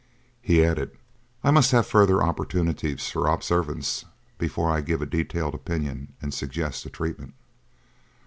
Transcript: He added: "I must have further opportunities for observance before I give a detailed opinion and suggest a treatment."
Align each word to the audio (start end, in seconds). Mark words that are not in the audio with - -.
He 0.41 0.65
added: 0.65 0.97
"I 1.43 1.51
must 1.51 1.69
have 1.73 1.85
further 1.85 2.23
opportunities 2.23 3.07
for 3.11 3.27
observance 3.27 4.05
before 4.39 4.71
I 4.71 4.81
give 4.81 4.99
a 5.03 5.05
detailed 5.05 5.53
opinion 5.53 6.13
and 6.23 6.33
suggest 6.33 6.83
a 6.87 6.89
treatment." 6.89 7.35